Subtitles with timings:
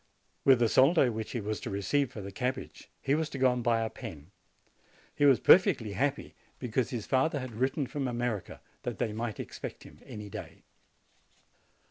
[0.43, 3.53] With the soldo which he was to receive for the cabbage he was to go
[3.53, 4.31] and buy a pen.
[5.13, 9.13] He was perfectly happy because his 92 JANUARY father had written from America that they
[9.13, 10.63] might ex pect him any day.